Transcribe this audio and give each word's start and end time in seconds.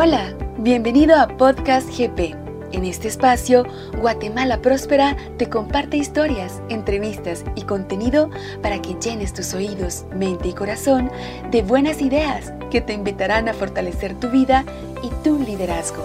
Hola, 0.00 0.32
bienvenido 0.60 1.16
a 1.16 1.26
Podcast 1.26 1.88
GP. 1.88 2.36
En 2.70 2.84
este 2.84 3.08
espacio, 3.08 3.64
Guatemala 4.00 4.62
Próspera 4.62 5.16
te 5.38 5.50
comparte 5.50 5.96
historias, 5.96 6.62
entrevistas 6.68 7.44
y 7.56 7.62
contenido 7.62 8.30
para 8.62 8.80
que 8.80 8.94
llenes 8.94 9.34
tus 9.34 9.54
oídos, 9.54 10.06
mente 10.14 10.50
y 10.50 10.52
corazón 10.52 11.10
de 11.50 11.62
buenas 11.62 12.00
ideas 12.00 12.52
que 12.70 12.80
te 12.80 12.92
invitarán 12.92 13.48
a 13.48 13.54
fortalecer 13.54 14.14
tu 14.14 14.30
vida 14.30 14.64
y 15.02 15.10
tu 15.24 15.40
liderazgo. 15.40 16.04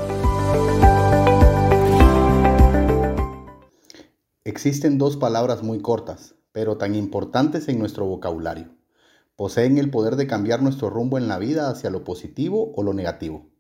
Existen 4.43 4.97
dos 4.97 5.17
palabras 5.17 5.61
muy 5.61 5.83
cortas, 5.83 6.33
pero 6.51 6.77
tan 6.77 6.95
importantes 6.95 7.67
en 7.67 7.77
nuestro 7.77 8.07
vocabulario. 8.07 8.75
Poseen 9.35 9.77
el 9.77 9.91
poder 9.91 10.15
de 10.15 10.25
cambiar 10.25 10.63
nuestro 10.63 10.89
rumbo 10.89 11.19
en 11.19 11.27
la 11.27 11.37
vida 11.37 11.69
hacia 11.69 11.91
lo 11.91 12.03
positivo 12.03 12.73
o 12.75 12.81
lo 12.81 12.95
negativo. 12.95 13.52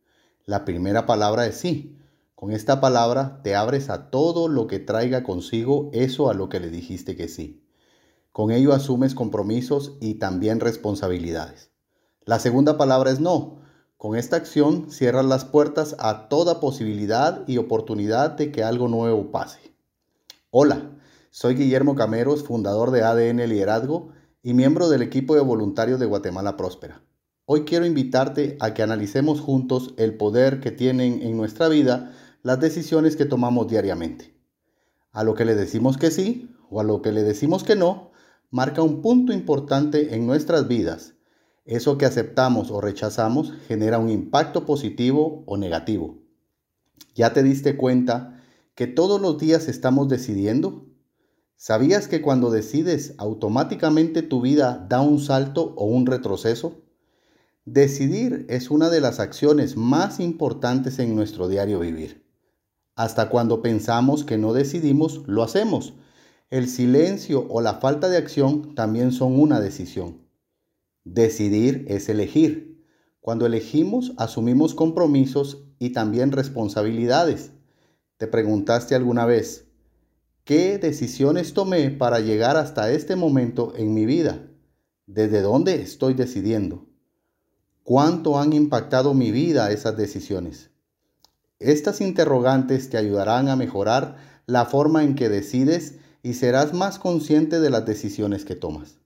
La 0.45 0.65
primera 0.65 1.05
palabra 1.05 1.45
es 1.45 1.55
sí. 1.55 1.97
Con 2.35 2.51
esta 2.51 2.81
palabra 2.81 3.41
te 3.43 3.55
abres 3.55 3.89
a 3.89 4.09
todo 4.09 4.49
lo 4.49 4.67
que 4.67 4.79
traiga 4.79 5.23
consigo 5.23 5.89
eso 5.93 6.29
a 6.29 6.33
lo 6.33 6.49
que 6.49 6.59
le 6.59 6.69
dijiste 6.69 7.15
que 7.15 7.29
sí. 7.29 7.63
Con 8.33 8.51
ello 8.51 8.73
asumes 8.73 9.15
compromisos 9.15 9.93
y 10.01 10.15
también 10.15 10.59
responsabilidades. 10.59 11.71
La 12.25 12.39
segunda 12.39 12.77
palabra 12.77 13.11
es 13.11 13.21
no. 13.21 13.61
Con 13.95 14.17
esta 14.17 14.35
acción 14.35 14.91
cierras 14.91 15.23
las 15.23 15.45
puertas 15.45 15.95
a 15.97 16.27
toda 16.27 16.59
posibilidad 16.59 17.47
y 17.47 17.57
oportunidad 17.57 18.31
de 18.31 18.51
que 18.51 18.65
algo 18.65 18.89
nuevo 18.89 19.31
pase. 19.31 19.73
Hola, 20.49 20.91
soy 21.31 21.55
Guillermo 21.55 21.95
Cameros, 21.95 22.43
fundador 22.43 22.91
de 22.91 23.03
ADN 23.03 23.47
Liderazgo 23.47 24.09
y 24.41 24.53
miembro 24.53 24.89
del 24.89 25.03
equipo 25.03 25.35
de 25.35 25.41
voluntarios 25.41 26.01
de 26.01 26.05
Guatemala 26.05 26.57
Próspera. 26.57 27.01
Hoy 27.45 27.65
quiero 27.65 27.85
invitarte 27.85 28.55
a 28.61 28.73
que 28.73 28.83
analicemos 28.83 29.41
juntos 29.41 29.93
el 29.97 30.15
poder 30.15 30.61
que 30.61 30.71
tienen 30.71 31.21
en 31.21 31.35
nuestra 31.35 31.67
vida 31.67 32.13
las 32.41 32.61
decisiones 32.61 33.17
que 33.17 33.25
tomamos 33.25 33.67
diariamente. 33.67 34.33
A 35.11 35.25
lo 35.25 35.33
que 35.33 35.43
le 35.43 35.53
decimos 35.53 35.97
que 35.97 36.09
sí 36.09 36.55
o 36.69 36.79
a 36.79 36.85
lo 36.85 37.01
que 37.01 37.11
le 37.11 37.21
decimos 37.21 37.65
que 37.65 37.75
no, 37.75 38.11
marca 38.49 38.81
un 38.81 39.01
punto 39.01 39.33
importante 39.33 40.15
en 40.15 40.25
nuestras 40.25 40.69
vidas. 40.69 41.15
Eso 41.65 41.97
que 41.97 42.05
aceptamos 42.05 42.71
o 42.71 42.79
rechazamos 42.79 43.51
genera 43.67 43.99
un 43.99 44.09
impacto 44.09 44.65
positivo 44.65 45.43
o 45.45 45.57
negativo. 45.57 46.19
¿Ya 47.13 47.33
te 47.33 47.43
diste 47.43 47.75
cuenta 47.75 48.41
que 48.73 48.87
todos 48.87 49.19
los 49.19 49.37
días 49.37 49.67
estamos 49.67 50.07
decidiendo? 50.07 50.85
¿Sabías 51.57 52.07
que 52.07 52.21
cuando 52.21 52.51
decides 52.51 53.15
automáticamente 53.17 54.21
tu 54.21 54.39
vida 54.39 54.85
da 54.87 55.01
un 55.01 55.19
salto 55.19 55.73
o 55.75 55.83
un 55.83 56.05
retroceso? 56.05 56.82
Decidir 57.65 58.45
es 58.49 58.69
una 58.71 58.89
de 58.89 58.99
las 58.99 59.21
acciones 59.21 59.77
más 59.77 60.19
importantes 60.19 60.99
en 60.99 61.15
nuestro 61.15 61.47
diario 61.47 61.79
vivir. 61.79 62.21
Hasta 62.93 63.29
cuando 63.29 63.61
pensamos 63.61 64.25
que 64.25 64.37
no 64.37 64.51
decidimos, 64.51 65.21
lo 65.27 65.43
hacemos. 65.43 65.93
El 66.49 66.67
silencio 66.67 67.47
o 67.49 67.61
la 67.61 67.75
falta 67.75 68.09
de 68.09 68.17
acción 68.17 68.75
también 68.75 69.13
son 69.13 69.39
una 69.39 69.61
decisión. 69.61 70.27
Decidir 71.05 71.85
es 71.87 72.09
elegir. 72.09 72.85
Cuando 73.21 73.45
elegimos, 73.45 74.11
asumimos 74.17 74.75
compromisos 74.75 75.63
y 75.79 75.91
también 75.91 76.33
responsabilidades. 76.33 77.51
¿Te 78.17 78.27
preguntaste 78.27 78.93
alguna 78.93 79.25
vez, 79.25 79.69
qué 80.43 80.77
decisiones 80.79 81.53
tomé 81.53 81.91
para 81.91 82.19
llegar 82.19 82.57
hasta 82.57 82.91
este 82.91 83.15
momento 83.15 83.71
en 83.77 83.93
mi 83.93 84.05
vida? 84.05 84.51
¿Desde 85.05 85.41
dónde 85.41 85.81
estoy 85.81 86.13
decidiendo? 86.13 86.92
¿Cuánto 87.83 88.39
han 88.39 88.53
impactado 88.53 89.13
mi 89.13 89.31
vida 89.31 89.69
esas 89.73 89.97
decisiones? 89.97 90.71
Estas 91.59 91.99
interrogantes 91.99 92.89
te 92.89 92.95
ayudarán 92.95 93.49
a 93.49 93.57
mejorar 93.57 94.15
la 94.45 94.63
forma 94.63 95.03
en 95.03 95.15
que 95.15 95.27
decides 95.27 95.99
y 96.21 96.35
serás 96.35 96.73
más 96.73 96.97
consciente 96.97 97.59
de 97.59 97.69
las 97.69 97.85
decisiones 97.85 98.45
que 98.45 98.55
tomas. 98.55 98.99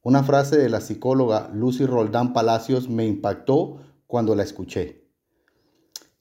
Una 0.00 0.22
frase 0.22 0.56
de 0.56 0.68
la 0.68 0.80
psicóloga 0.80 1.50
Lucy 1.52 1.86
Roldán 1.86 2.32
Palacios 2.32 2.88
me 2.88 3.04
impactó 3.04 3.80
cuando 4.06 4.36
la 4.36 4.44
escuché. 4.44 5.08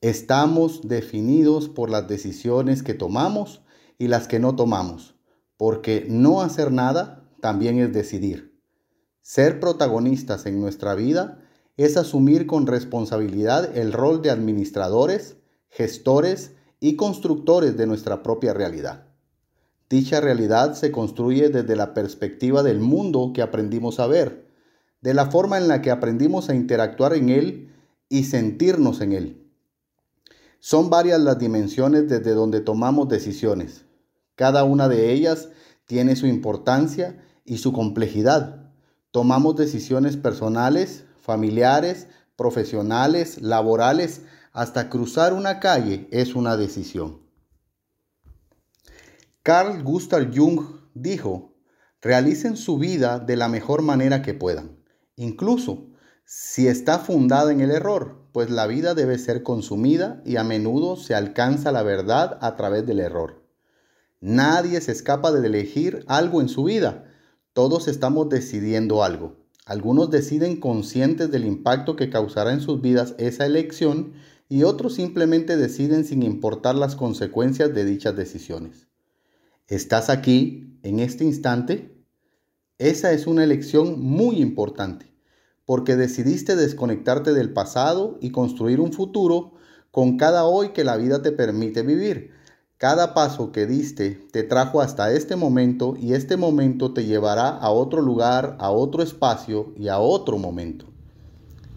Estamos 0.02 0.88
definidos 0.88 1.70
por 1.70 1.92
las 1.92 2.08
decisiones 2.08 2.82
que 2.82 2.96
tomamos 2.96 3.62
y 4.00 4.08
las 4.08 4.28
que 4.28 4.40
no 4.40 4.56
tomamos, 4.56 5.14
porque 5.58 6.08
no 6.10 6.42
hacer 6.42 6.72
nada 6.72 7.30
también 7.40 7.78
es 7.78 7.94
decidir. 7.94 8.60
Ser 9.22 9.60
protagonistas 9.60 10.48
en 10.48 10.60
nuestra 10.60 10.96
vida 10.96 11.40
es 11.78 11.98
asumir 11.98 12.46
con 12.46 12.68
responsabilidad 12.68 13.76
el 13.78 13.94
rol 13.94 14.22
de 14.22 14.30
administradores, 14.30 15.38
gestores 15.70 16.52
y 16.80 16.96
constructores 16.96 17.78
de 17.78 17.88
nuestra 17.88 18.22
propia 18.22 18.54
realidad. 18.54 19.08
Dicha 19.90 20.22
realidad 20.22 20.74
se 20.74 20.92
construye 20.92 21.50
desde 21.50 21.76
la 21.76 21.94
perspectiva 21.94 22.64
del 22.64 22.80
mundo 22.80 23.32
que 23.34 23.42
aprendimos 23.42 24.00
a 24.00 24.08
ver, 24.08 24.48
de 25.02 25.14
la 25.14 25.30
forma 25.30 25.58
en 25.58 25.68
la 25.68 25.82
que 25.82 25.92
aprendimos 25.92 26.50
a 26.50 26.56
interactuar 26.56 27.14
en 27.14 27.30
él 27.30 27.74
y 28.10 28.24
sentirnos 28.24 29.02
en 29.02 29.14
él. 29.14 29.52
Son 30.60 30.90
varias 30.90 31.20
las 31.20 31.40
dimensiones 31.40 32.08
desde 32.08 32.32
donde 32.32 32.62
tomamos 32.62 33.10
decisiones. 33.10 33.86
Cada 34.36 34.64
una 34.64 34.88
de 34.88 35.12
ellas 35.12 35.50
tiene 35.86 36.16
su 36.16 36.26
importancia 36.26 37.22
y 37.44 37.58
su 37.58 37.74
complejidad. 37.74 38.72
Tomamos 39.12 39.58
decisiones 39.58 40.16
personales, 40.16 41.06
familiares, 41.24 42.08
profesionales, 42.36 43.42
laborales, 43.42 44.24
hasta 44.52 44.90
cruzar 44.90 45.32
una 45.34 45.62
calle 45.62 46.10
es 46.12 46.36
una 46.36 46.58
decisión. 46.58 47.22
Carl 49.42 49.82
Gustav 49.84 50.30
Jung 50.36 50.62
dijo, 50.94 51.56
realicen 52.02 52.58
su 52.58 52.78
vida 52.78 53.20
de 53.20 53.38
la 53.38 53.48
mejor 53.48 53.82
manera 53.82 54.22
que 54.22 54.34
puedan, 54.34 54.78
incluso 55.16 55.88
si 56.26 56.68
está 56.68 57.00
fundada 57.00 57.54
en 57.54 57.62
el 57.62 57.72
error, 57.72 58.28
pues 58.34 58.50
la 58.50 58.68
vida 58.68 58.94
debe 58.94 59.18
ser 59.18 59.44
consumida 59.44 60.22
y 60.26 60.36
a 60.36 60.44
menudo 60.44 60.98
se 60.98 61.16
alcanza 61.16 61.72
la 61.72 61.84
verdad 61.84 62.38
a 62.42 62.58
través 62.58 62.86
del 62.86 63.00
error. 63.00 63.44
Nadie 64.20 64.82
se 64.82 64.92
escapa 64.92 65.32
de 65.32 65.46
elegir 65.48 66.04
algo 66.08 66.42
en 66.42 66.50
su 66.50 66.66
vida, 66.66 67.06
todos 67.54 67.88
estamos 67.88 68.28
decidiendo 68.28 69.04
algo. 69.04 69.43
Algunos 69.66 70.10
deciden 70.10 70.60
conscientes 70.60 71.32
del 71.32 71.46
impacto 71.46 71.96
que 71.96 72.10
causará 72.10 72.52
en 72.52 72.60
sus 72.60 72.82
vidas 72.82 73.16
esa 73.18 73.46
elección 73.46 74.14
y 74.50 74.64
otros 74.64 74.96
simplemente 74.96 75.56
deciden 75.56 76.04
sin 76.04 76.22
importar 76.22 76.76
las 76.76 76.98
consecuencias 76.98 77.74
de 77.74 77.86
dichas 77.86 78.16
decisiones. 78.16 78.88
¿Estás 79.68 80.10
aquí 80.10 80.78
en 80.84 81.00
este 81.00 81.24
instante? 81.24 81.96
Esa 82.78 83.14
es 83.14 83.26
una 83.26 83.46
elección 83.46 84.02
muy 84.02 84.42
importante 84.42 85.14
porque 85.66 85.96
decidiste 85.96 86.58
desconectarte 86.58 87.32
del 87.32 87.54
pasado 87.54 88.18
y 88.22 88.32
construir 88.32 88.82
un 88.82 88.92
futuro 88.92 89.54
con 89.92 90.18
cada 90.18 90.44
hoy 90.44 90.70
que 90.70 90.84
la 90.84 90.98
vida 90.98 91.22
te 91.22 91.32
permite 91.32 91.84
vivir 91.84 92.32
cada 92.84 93.14
paso 93.14 93.54
que 93.54 93.66
diste 93.66 94.28
te 94.34 94.44
trajo 94.44 94.82
hasta 94.82 95.14
este 95.14 95.38
momento 95.38 95.96
y 95.98 96.16
este 96.16 96.36
momento 96.36 96.94
te 96.94 97.06
llevará 97.06 97.48
a 97.48 97.70
otro 97.70 98.02
lugar, 98.02 98.58
a 98.60 98.72
otro 98.72 99.02
espacio 99.02 99.72
y 99.78 99.88
a 99.88 100.00
otro 100.00 100.38
momento. 100.38 100.88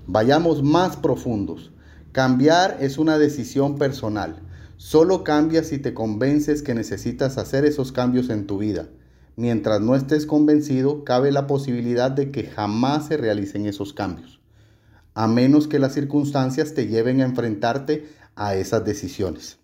Vayamos 0.08 0.64
más 0.64 0.96
profundos. 0.96 1.70
Cambiar 2.10 2.78
es 2.80 2.98
una 2.98 3.18
decisión 3.18 3.78
personal. 3.78 4.42
Solo 4.78 5.22
cambia 5.22 5.62
si 5.62 5.78
te 5.78 5.94
convences 5.94 6.60
que 6.60 6.74
necesitas 6.74 7.38
hacer 7.38 7.64
esos 7.64 7.92
cambios 7.92 8.28
en 8.28 8.48
tu 8.48 8.58
vida. 8.58 8.88
Mientras 9.36 9.80
no 9.80 9.94
estés 9.94 10.26
convencido, 10.26 11.04
cabe 11.04 11.30
la 11.30 11.46
posibilidad 11.46 12.10
de 12.10 12.32
que 12.32 12.48
jamás 12.48 13.06
se 13.06 13.16
realicen 13.16 13.66
esos 13.66 13.92
cambios, 13.92 14.40
a 15.14 15.28
menos 15.28 15.68
que 15.68 15.78
las 15.78 15.94
circunstancias 15.94 16.74
te 16.74 16.88
lleven 16.88 17.20
a 17.20 17.26
enfrentarte 17.26 18.08
a 18.34 18.56
esas 18.56 18.84
decisiones. 18.84 19.60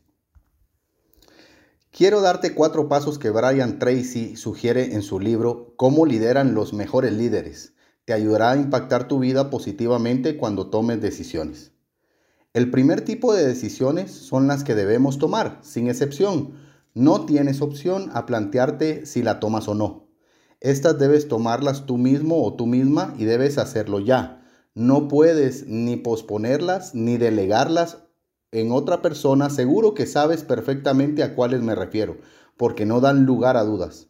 Quiero 1.94 2.22
darte 2.22 2.54
cuatro 2.54 2.88
pasos 2.88 3.18
que 3.18 3.28
Brian 3.28 3.78
Tracy 3.78 4.34
sugiere 4.36 4.94
en 4.94 5.02
su 5.02 5.20
libro 5.20 5.74
Cómo 5.76 6.06
lideran 6.06 6.54
los 6.54 6.72
mejores 6.72 7.12
líderes. 7.12 7.74
Te 8.06 8.14
ayudará 8.14 8.52
a 8.52 8.56
impactar 8.56 9.08
tu 9.08 9.18
vida 9.18 9.50
positivamente 9.50 10.38
cuando 10.38 10.70
tomes 10.70 11.02
decisiones. 11.02 11.72
El 12.54 12.70
primer 12.70 13.02
tipo 13.02 13.34
de 13.34 13.46
decisiones 13.46 14.10
son 14.10 14.46
las 14.46 14.64
que 14.64 14.74
debemos 14.74 15.18
tomar, 15.18 15.58
sin 15.60 15.88
excepción. 15.88 16.54
No 16.94 17.26
tienes 17.26 17.60
opción 17.60 18.08
a 18.14 18.24
plantearte 18.24 19.04
si 19.04 19.22
la 19.22 19.38
tomas 19.38 19.68
o 19.68 19.74
no. 19.74 20.08
Estas 20.60 20.98
debes 20.98 21.28
tomarlas 21.28 21.84
tú 21.84 21.98
mismo 21.98 22.42
o 22.42 22.54
tú 22.54 22.64
misma 22.64 23.14
y 23.18 23.26
debes 23.26 23.58
hacerlo 23.58 24.00
ya. 24.00 24.42
No 24.74 25.08
puedes 25.08 25.66
ni 25.66 25.96
posponerlas 25.96 26.94
ni 26.94 27.18
delegarlas 27.18 27.98
en 28.52 28.70
otra 28.70 29.00
persona, 29.00 29.48
seguro 29.48 29.94
que 29.94 30.06
sabes 30.06 30.44
perfectamente 30.44 31.22
a 31.22 31.34
cuáles 31.34 31.62
me 31.62 31.74
refiero, 31.74 32.18
porque 32.58 32.84
no 32.84 33.00
dan 33.00 33.24
lugar 33.24 33.56
a 33.56 33.64
dudas. 33.64 34.08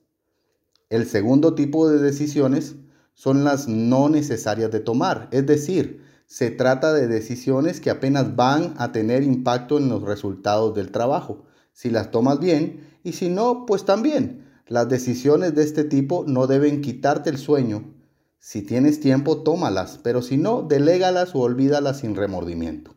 El 0.91 1.07
segundo 1.07 1.55
tipo 1.55 1.89
de 1.89 1.99
decisiones 2.01 2.75
son 3.15 3.45
las 3.45 3.69
no 3.69 4.09
necesarias 4.09 4.71
de 4.71 4.81
tomar, 4.81 5.29
es 5.31 5.47
decir, 5.47 6.03
Se 6.27 6.51
trata 6.51 6.95
de 6.95 7.09
decisiones 7.09 7.79
que 7.79 7.91
apenas 7.91 8.37
van 8.37 8.75
a 8.79 8.91
tener 8.91 9.23
impacto 9.23 9.77
en 9.77 9.91
los 9.91 10.03
resultados 10.03 10.75
del 10.75 10.91
trabajo, 10.91 11.45
si 11.75 11.91
las 11.91 12.11
tomas 12.11 12.41
bien, 12.41 12.89
y 13.05 13.13
si 13.13 13.29
no, 13.29 13.67
pues 13.67 13.85
también. 13.85 14.49
Las 14.67 14.89
decisiones 14.89 15.55
de 15.55 15.63
este 15.63 15.85
tipo 15.85 16.25
no 16.27 16.47
deben 16.47 16.81
quitarte 16.81 17.29
el 17.29 17.37
sueño. 17.37 17.93
Si 18.39 18.63
tienes 18.63 18.99
tiempo, 18.99 19.43
tómalas, 19.43 20.01
pero 20.03 20.23
si 20.23 20.39
no, 20.39 20.63
delégalas 20.63 21.35
o 21.35 21.41
olvídalas 21.41 21.99
sin 21.99 22.17
remordimiento. 22.17 22.95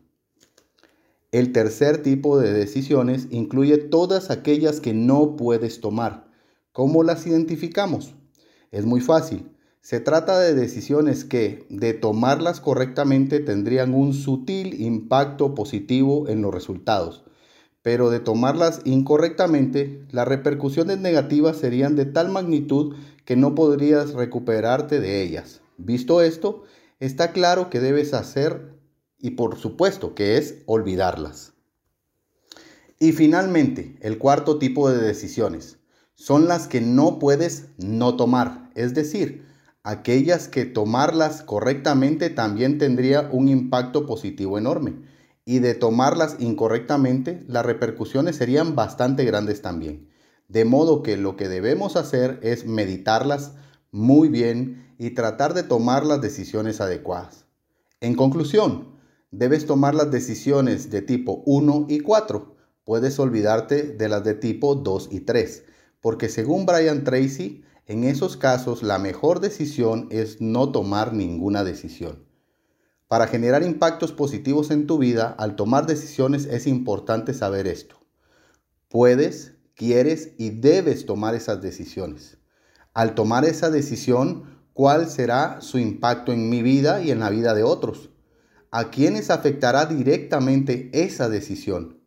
El 1.32 1.52
tercer 1.52 2.02
tipo 2.02 2.38
de 2.38 2.52
decisiones 2.52 3.26
incluye 3.30 3.78
todas 3.78 4.30
aquellas 4.30 4.80
que 4.80 4.94
no 4.94 5.36
puedes 5.36 5.80
tomar. 5.80 6.28
¿Cómo 6.72 7.02
las 7.02 7.26
identificamos? 7.26 8.14
Es 8.70 8.84
muy 8.84 9.00
fácil. 9.00 9.50
Se 9.80 10.00
trata 10.00 10.38
de 10.38 10.54
decisiones 10.54 11.24
que, 11.24 11.66
de 11.68 11.94
tomarlas 11.94 12.60
correctamente, 12.60 13.40
tendrían 13.40 13.94
un 13.94 14.14
sutil 14.14 14.80
impacto 14.80 15.54
positivo 15.54 16.28
en 16.28 16.42
los 16.42 16.52
resultados, 16.52 17.24
pero 17.82 18.10
de 18.10 18.20
tomarlas 18.20 18.80
incorrectamente, 18.84 20.04
las 20.10 20.26
repercusiones 20.26 20.98
negativas 20.98 21.56
serían 21.56 21.96
de 21.96 22.04
tal 22.04 22.30
magnitud 22.30 22.94
que 23.24 23.36
no 23.36 23.54
podrías 23.54 24.12
recuperarte 24.14 25.00
de 25.00 25.22
ellas. 25.22 25.60
Visto 25.76 26.20
esto, 26.20 26.64
está 26.98 27.32
claro 27.32 27.70
que 27.70 27.80
debes 27.80 28.12
hacer 28.12 28.75
y 29.18 29.30
por 29.30 29.58
supuesto 29.58 30.14
que 30.14 30.38
es 30.38 30.62
olvidarlas. 30.66 31.52
Y 32.98 33.12
finalmente, 33.12 33.96
el 34.00 34.18
cuarto 34.18 34.58
tipo 34.58 34.90
de 34.90 34.98
decisiones 34.98 35.78
son 36.14 36.48
las 36.48 36.66
que 36.66 36.80
no 36.80 37.18
puedes 37.18 37.66
no 37.76 38.16
tomar, 38.16 38.70
es 38.74 38.94
decir, 38.94 39.44
aquellas 39.82 40.48
que 40.48 40.64
tomarlas 40.64 41.42
correctamente 41.42 42.30
también 42.30 42.78
tendría 42.78 43.28
un 43.30 43.48
impacto 43.48 44.06
positivo 44.06 44.58
enorme 44.58 44.94
y 45.44 45.60
de 45.60 45.74
tomarlas 45.74 46.36
incorrectamente 46.40 47.44
las 47.46 47.64
repercusiones 47.64 48.36
serían 48.36 48.74
bastante 48.74 49.24
grandes 49.24 49.62
también. 49.62 50.08
De 50.48 50.64
modo 50.64 51.02
que 51.02 51.16
lo 51.16 51.36
que 51.36 51.48
debemos 51.48 51.96
hacer 51.96 52.40
es 52.42 52.66
meditarlas 52.66 53.52
muy 53.92 54.28
bien 54.28 54.94
y 54.98 55.10
tratar 55.10 55.54
de 55.54 55.62
tomar 55.62 56.04
las 56.04 56.20
decisiones 56.20 56.80
adecuadas. 56.80 57.44
En 58.00 58.14
conclusión, 58.14 58.95
debes 59.38 59.66
tomar 59.66 59.94
las 59.94 60.10
decisiones 60.10 60.90
de 60.90 61.02
tipo 61.02 61.42
1 61.44 61.86
y 61.90 62.00
4. 62.00 62.56
Puedes 62.84 63.18
olvidarte 63.18 63.82
de 63.82 64.08
las 64.08 64.24
de 64.24 64.32
tipo 64.34 64.74
2 64.74 65.08
y 65.10 65.20
3, 65.20 65.64
porque 66.00 66.28
según 66.30 66.64
Brian 66.64 67.04
Tracy, 67.04 67.62
en 67.86 68.04
esos 68.04 68.38
casos 68.38 68.82
la 68.82 68.98
mejor 68.98 69.40
decisión 69.40 70.08
es 70.10 70.40
no 70.40 70.72
tomar 70.72 71.12
ninguna 71.12 71.64
decisión. 71.64 72.24
Para 73.08 73.26
generar 73.26 73.62
impactos 73.62 74.12
positivos 74.12 74.70
en 74.70 74.86
tu 74.86 74.98
vida, 74.98 75.34
al 75.38 75.54
tomar 75.54 75.86
decisiones 75.86 76.46
es 76.46 76.66
importante 76.66 77.34
saber 77.34 77.66
esto. 77.66 77.96
Puedes, 78.88 79.54
quieres 79.74 80.32
y 80.38 80.50
debes 80.50 81.04
tomar 81.04 81.34
esas 81.34 81.60
decisiones. 81.60 82.38
Al 82.94 83.14
tomar 83.14 83.44
esa 83.44 83.68
decisión, 83.68 84.44
¿cuál 84.72 85.10
será 85.10 85.60
su 85.60 85.78
impacto 85.78 86.32
en 86.32 86.48
mi 86.48 86.62
vida 86.62 87.02
y 87.02 87.10
en 87.10 87.20
la 87.20 87.28
vida 87.28 87.52
de 87.52 87.62
otros? 87.62 88.10
¿A 88.78 88.90
quiénes 88.90 89.30
afectará 89.30 89.86
directamente 89.86 90.90
esa 90.92 91.30
decisión? 91.30 91.98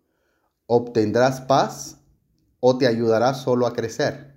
¿Obtendrás 0.67 1.41
paz 1.41 1.97
o 2.59 2.77
te 2.77 2.85
ayudará 2.85 3.33
solo 3.33 3.65
a 3.65 3.73
crecer? 3.73 4.35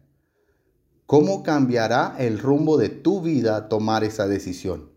¿Cómo 1.04 1.42
cambiará 1.42 2.16
el 2.18 2.38
rumbo 2.38 2.78
de 2.78 2.88
tu 2.88 3.20
vida 3.20 3.68
tomar 3.68 4.02
esa 4.02 4.26
decisión? 4.26 4.92